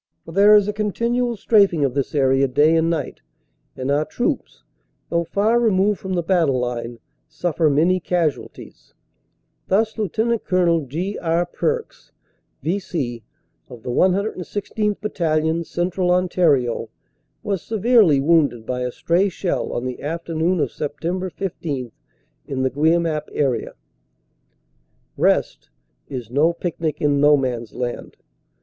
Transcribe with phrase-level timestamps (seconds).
[0.25, 3.21] For there is a continual straafing of this area day and night,
[3.77, 4.63] and our troops,
[5.09, 8.95] though far removed from the battle line, suffer many casualties.
[9.67, 10.17] Thus Lt.
[10.43, 10.85] Col.
[10.87, 11.19] G.
[11.19, 11.45] R.
[11.45, 12.13] Pearkes,
[12.63, 13.21] V.C.,
[13.69, 14.99] of the 116th.
[15.01, 15.63] Battalion.
[15.63, 16.89] Central Ontario,
[17.43, 21.05] was severely wounded by a stray shell on the afternoon of Sept.
[21.05, 21.91] IS
[22.47, 23.75] in the Guemappe area.
[25.15, 25.69] "Rest"
[26.09, 28.17] is no picnic in No Man s Land.